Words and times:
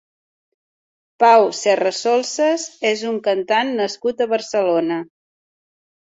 Pau 1.23 1.45
Serrasolsas 1.57 2.65
és 2.93 3.05
un 3.11 3.21
cantant 3.29 3.71
nascut 3.83 4.27
a 4.27 4.29
Barcelona. 4.35 5.01